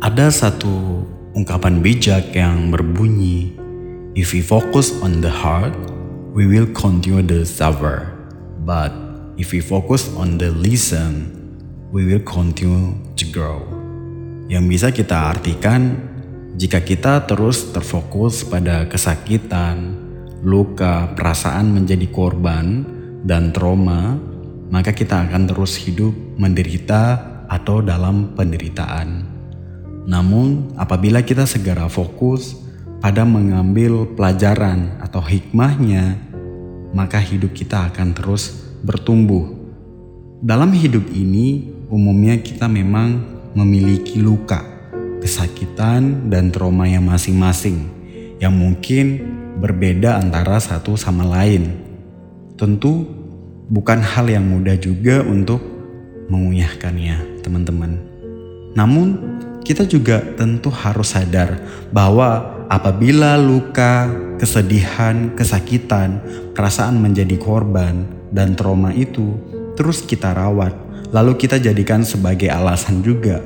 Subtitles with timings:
[0.00, 1.04] Ada satu
[1.36, 3.52] ungkapan bijak yang berbunyi,
[4.16, 5.76] If we focus on the heart,
[6.32, 8.08] we will continue the suffer.
[8.64, 8.96] But
[9.36, 11.28] if we focus on the listen,
[11.92, 13.60] we will continue to grow.
[14.48, 16.00] Yang bisa kita artikan,
[16.56, 20.00] jika kita terus terfokus pada kesakitan,
[20.40, 22.88] luka, perasaan menjadi korban,
[23.28, 24.16] dan trauma,
[24.72, 27.20] maka kita akan terus hidup menderita
[27.52, 29.39] atau dalam penderitaan.
[30.10, 32.58] Namun, apabila kita segera fokus
[32.98, 36.18] pada mengambil pelajaran atau hikmahnya,
[36.90, 39.54] maka hidup kita akan terus bertumbuh.
[40.42, 43.22] Dalam hidup ini, umumnya kita memang
[43.54, 44.66] memiliki luka,
[45.22, 48.00] kesakitan, dan trauma yang masing-masing
[48.42, 49.20] yang mungkin
[49.60, 51.76] berbeda antara satu sama lain.
[52.58, 53.06] Tentu
[53.70, 55.60] bukan hal yang mudah juga untuk
[56.32, 58.00] mengunyahkannya, teman-teman.
[58.72, 59.08] Namun,
[59.64, 61.60] kita juga tentu harus sadar
[61.92, 64.08] bahwa apabila luka,
[64.40, 66.22] kesedihan, kesakitan,
[66.56, 69.36] perasaan menjadi korban, dan trauma itu
[69.74, 70.72] terus kita rawat,
[71.10, 73.42] lalu kita jadikan sebagai alasan juga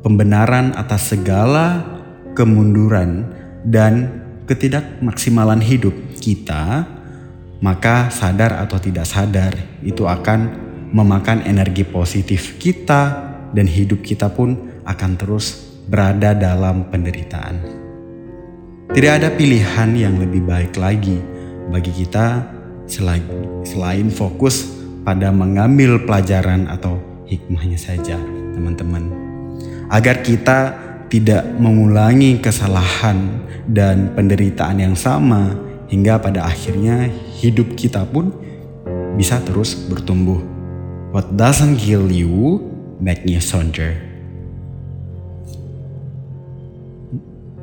[0.00, 1.84] pembenaran atas segala
[2.32, 3.28] kemunduran
[3.68, 6.88] dan ketidakmaksimalan hidup kita,
[7.60, 9.52] maka sadar atau tidak sadar
[9.84, 17.80] itu akan memakan energi positif kita dan hidup kita pun akan terus berada dalam penderitaan.
[18.90, 21.18] Tidak ada pilihan yang lebih baik lagi
[21.70, 22.42] bagi kita
[22.90, 24.66] selain, fokus
[25.06, 26.98] pada mengambil pelajaran atau
[27.30, 28.18] hikmahnya saja,
[28.54, 29.06] teman-teman.
[29.90, 30.74] Agar kita
[31.06, 35.54] tidak mengulangi kesalahan dan penderitaan yang sama
[35.90, 38.30] hingga pada akhirnya hidup kita pun
[39.14, 40.38] bisa terus bertumbuh.
[41.10, 42.69] What doesn't kill you
[43.00, 44.10] you stronger.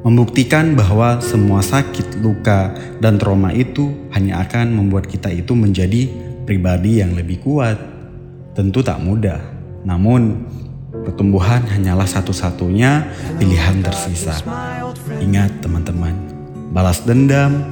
[0.07, 2.71] membuktikan bahwa semua sakit, luka,
[3.03, 6.07] dan trauma itu hanya akan membuat kita itu menjadi
[6.47, 7.75] pribadi yang lebih kuat.
[8.55, 9.43] Tentu tak mudah,
[9.83, 10.47] namun
[11.03, 13.03] pertumbuhan hanyalah satu-satunya
[13.35, 14.39] pilihan tersisa.
[15.19, 16.15] Ingat teman-teman,
[16.71, 17.67] balas dendam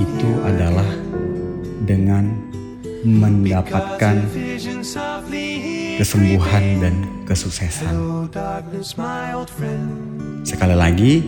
[0.00, 0.88] itu adalah
[1.84, 2.32] dengan
[3.04, 4.18] mendapatkan
[5.96, 7.88] kesembuhan dan kesuksesan.
[10.44, 11.24] Sekali lagi,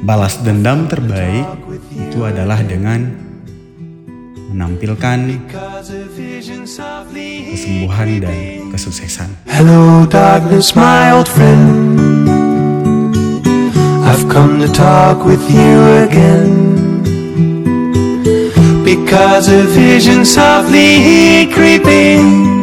[0.00, 1.44] balas dendam terbaik
[1.92, 3.12] itu adalah dengan
[4.56, 5.18] menampilkan
[7.52, 8.36] kesembuhan dan
[8.72, 9.28] kesuksesan.
[9.44, 12.00] Hello darkness my old friend
[14.06, 16.72] I've come to talk with you again
[18.80, 22.55] Because a vision softly creeping